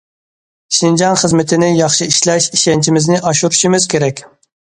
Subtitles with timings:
[0.75, 4.27] شىنجاڭ خىزمىتىنى ياخشى ئىشلەش ئىشەنچىمىزنى ئاشۇرۇشىمىز كېرەك.